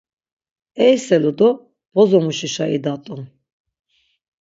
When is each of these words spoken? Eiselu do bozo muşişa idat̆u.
Eiselu 0.85 1.31
do 1.39 1.49
bozo 1.93 2.19
muşişa 2.25 2.65
idat̆u. 2.75 3.15